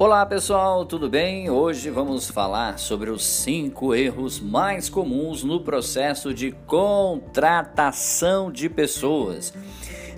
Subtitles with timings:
[0.00, 1.50] Olá pessoal, tudo bem?
[1.50, 9.52] Hoje vamos falar sobre os cinco erros mais comuns no processo de contratação de pessoas.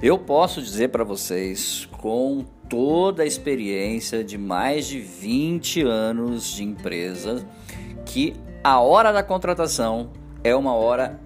[0.03, 6.62] Eu posso dizer para vocês, com toda a experiência de mais de 20 anos de
[6.62, 7.42] empresa,
[8.04, 10.10] que a hora da contratação
[10.44, 11.19] é uma hora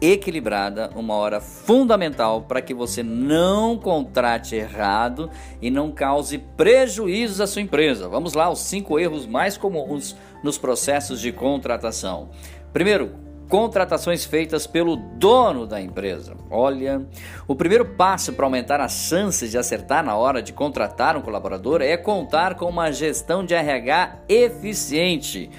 [0.00, 7.46] equilibrada, uma hora fundamental para que você não contrate errado e não cause prejuízos à
[7.46, 8.08] sua empresa.
[8.08, 12.30] Vamos lá, os cinco erros mais comuns nos processos de contratação.
[12.72, 16.34] Primeiro, contratações feitas pelo dono da empresa.
[16.50, 17.06] Olha,
[17.46, 21.80] o primeiro passo para aumentar as chances de acertar na hora de contratar um colaborador
[21.80, 25.50] é contar com uma gestão de RH eficiente.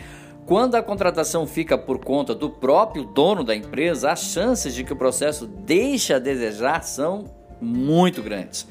[0.47, 4.93] Quando a contratação fica por conta do próprio dono da empresa, as chances de que
[4.93, 7.25] o processo deixe a desejar são
[7.59, 8.65] muito grandes.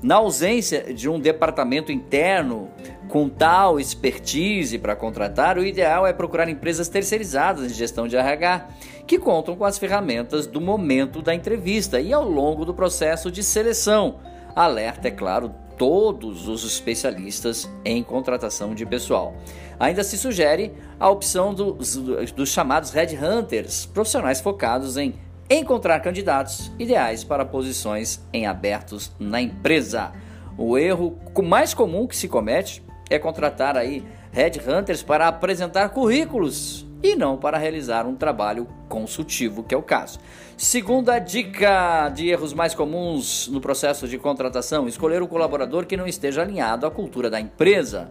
[0.00, 2.70] Na ausência de um departamento interno
[3.08, 8.68] com tal expertise para contratar, o ideal é procurar empresas terceirizadas de gestão de RH,
[9.04, 13.42] que contam com as ferramentas do momento da entrevista e ao longo do processo de
[13.42, 14.20] seleção.
[14.54, 19.34] Alerta, é claro, todos os especialistas em contratação de pessoal.
[19.78, 25.14] Ainda se sugere a opção dos, dos chamados headhunters, profissionais focados em
[25.48, 30.12] encontrar candidatos ideais para posições em abertos na empresa.
[30.56, 34.02] O erro mais comum que se comete é contratar aí
[34.32, 40.18] headhunters para apresentar currículos e não para realizar um trabalho consultivo, que é o caso.
[40.56, 46.06] Segunda dica de erros mais comuns no processo de contratação: escolher o colaborador que não
[46.06, 48.10] esteja alinhado à cultura da empresa,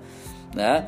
[0.53, 0.87] né?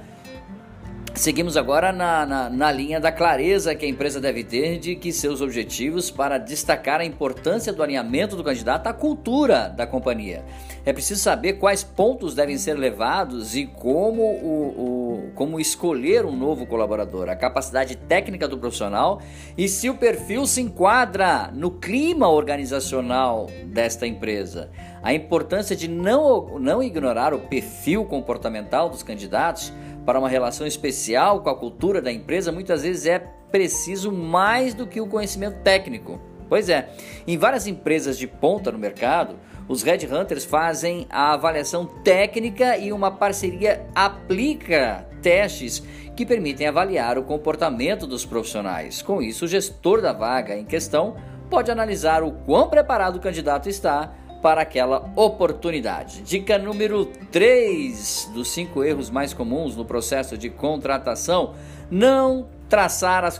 [1.17, 5.11] Seguimos agora na, na, na, linha da clareza que a empresa deve ter de que
[5.11, 10.45] seus objetivos para destacar a importância do alinhamento do candidato à cultura da companhia.
[10.85, 16.35] É preciso saber quais pontos devem ser levados e como, o, o, como escolher um
[16.35, 19.19] novo colaborador, a capacidade técnica do profissional
[19.57, 24.69] e se o perfil se enquadra no clima organizacional desta empresa.
[25.01, 29.73] A importância de não, não ignorar o perfil comportamental dos candidatos
[30.07, 33.19] para uma relação especial com a cultura da empresa, muitas vezes é
[33.51, 36.17] preciso mais do que o conhecimento técnico.
[36.47, 36.91] Pois é,
[37.27, 39.35] em várias empresas de ponta no mercado,
[39.67, 45.83] os headhunters fazem a avaliação técnica e uma parceria aplica testes
[46.15, 49.01] que permitem avaliar o comportamento dos profissionais.
[49.01, 51.17] Com isso, o gestor da vaga em questão
[51.49, 56.21] pode analisar o quão preparado o candidato está para aquela oportunidade.
[56.21, 61.53] Dica número 3 dos cinco erros mais comuns no processo de contratação:
[61.89, 63.39] não traçar as,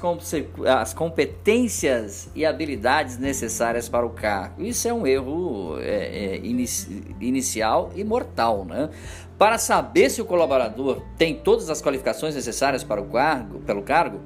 [0.66, 4.64] as competências e habilidades necessárias para o cargo.
[4.64, 8.90] Isso é um erro é, é, inici inicial e mortal, né?
[9.38, 14.22] Para saber se o colaborador tem todas as qualificações necessárias para o cargo, pelo cargo,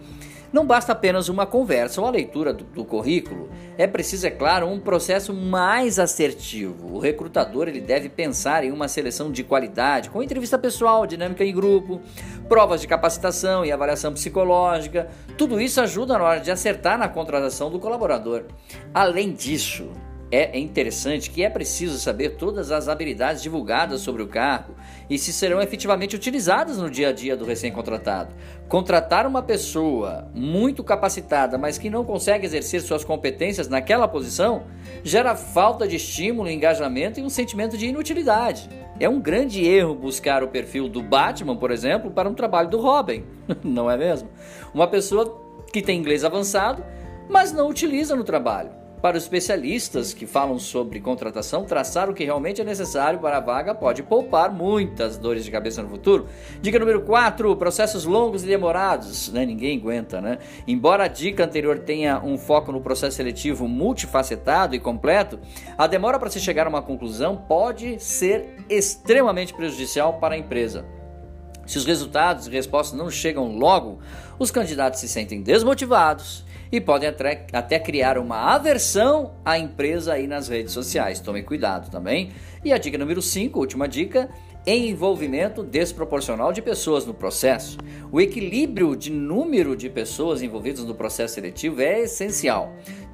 [0.51, 4.67] não basta apenas uma conversa ou a leitura do, do, currículo, é preciso, é claro,
[4.67, 6.94] um processo mais assertivo.
[6.94, 11.53] O recrutador ele deve pensar em uma seleção de qualidade, com entrevista pessoal, dinâmica em
[11.53, 12.01] grupo,
[12.50, 15.09] provas de capacitação e avaliação psicológica.
[15.38, 18.44] Tudo isso ajuda na hora de acertar na contratação do colaborador.
[18.94, 19.90] Além disso,
[20.31, 24.74] é interessante que é preciso saber todas as habilidades divulgadas sobre o cargo
[25.09, 28.34] e se serão efetivamente utilizadas no dia a dia do recém-contratado.
[28.70, 34.64] Contratar uma pessoa muito capacitada, mas que não consegue exercer suas competências naquela posição,
[35.03, 38.70] gera falta de estímulo, engajamento e um sentimento de inutilidade.
[39.02, 42.80] É um grande erro buscar o perfil do Batman, por exemplo, para um trabalho do
[42.80, 43.25] Robin,
[43.62, 44.30] não é mesmo?
[44.74, 45.41] Uma pessoa
[45.74, 46.86] que tem inglês avançado,
[47.30, 48.81] mas não utiliza no trabalho.
[49.01, 53.39] Para os especialistas que falam sobre contratação, traçar o que realmente é necessário para a
[53.39, 56.28] vaga pode poupar muitas dores de cabeça no futuro.
[56.62, 59.31] Dica número 4: processos longos e demorados.
[59.34, 59.44] Né?
[59.44, 60.38] Ninguém aguenta, né?
[60.67, 65.40] Embora a dica anterior tenha um foco no processo seletivo multifacetado e completo,
[65.75, 70.85] a demora para se chegar a uma conclusão pode ser extremamente prejudicial para a empresa.
[71.66, 73.99] Se os resultados e respostas não chegam logo,
[74.37, 80.26] os candidatos se sentem desmotivados e podem até, até criar uma aversão à empresa aí
[80.26, 81.20] nas redes sociais.
[81.20, 82.32] Tome cuidado também.
[82.64, 84.29] E a dica número 5, última dica,
[84.66, 87.78] envolvimento desproporcional de pessoas no processo.
[88.12, 92.74] O equilíbrio de número de pessoas envolvidas no processo seletivo é essencial,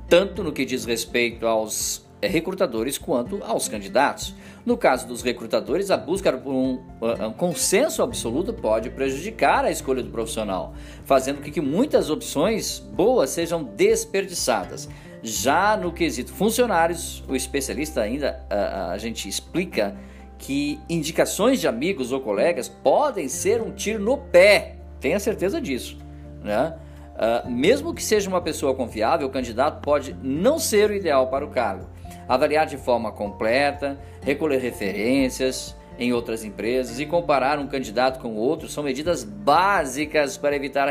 [0.10, 4.36] tanto no que diz respeito aos é, recrutadores quanto aos candidatos.
[4.68, 10.04] No caso dos recrutadores, a busca por um, um, consenso absoluto pode prejudicar a escolha
[10.04, 10.74] do profissional,
[11.06, 14.90] fazendo com que muitas opções boas sejam desperdiçadas.
[15.24, 19.96] Já no quesito funcionários, o especialista ainda a, a gente explica
[20.38, 24.76] que indicações de amigos ou colegas podem ser um tiro no pé.
[25.00, 25.98] Tenha certeza disso.
[26.44, 26.76] Né?
[27.16, 31.46] Uh, mesmo que seja uma pessoa confiável, o candidato pode não ser o ideal para
[31.46, 31.88] o cargo.
[32.28, 38.68] Avaliar de forma completa, recolher referências em outras empresas e comparar um candidato com outro
[38.68, 40.90] são medidas básicas para evitar